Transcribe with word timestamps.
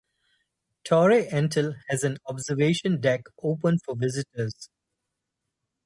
Torre 0.83 1.27
Entel 1.31 1.75
has 1.87 2.03
an 2.03 2.17
observation 2.25 2.99
deck 2.99 3.21
open 3.43 3.77
for 3.77 3.95
visitors. 3.95 4.67